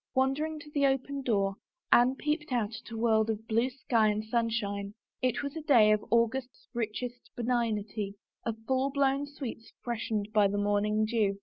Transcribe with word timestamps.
Wandering 0.15 0.57
to 0.61 0.71
the 0.71 0.87
open 0.87 1.21
door 1.21 1.57
Anne 1.91 2.15
peeped 2.15 2.51
out 2.51 2.71
at 2.75 2.89
a 2.89 2.97
world 2.97 3.29
of 3.29 3.47
blue 3.47 3.69
sky 3.69 4.07
and 4.07 4.25
sunshine. 4.25 4.95
It 5.21 5.43
was 5.43 5.55
a 5.55 5.61
day 5.61 5.91
of 5.91 6.03
August's 6.09 6.67
richest 6.73 7.29
benignity, 7.35 8.15
of 8.43 8.57
full 8.65 8.89
blown 8.89 9.27
sweets 9.27 9.71
fresh 9.83 10.09
38 10.09 10.09
A 10.09 10.09
ROSE 10.09 10.09
AND 10.09 10.09
SOME 10.09 10.17
WORDS 10.17 10.25
ened 10.29 10.33
by 10.33 10.47
the 10.47 10.57
morning 10.63 11.05
dew. 11.05 11.37